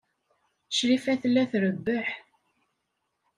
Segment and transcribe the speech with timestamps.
[0.77, 2.07] Crifa tella trebbeḥ.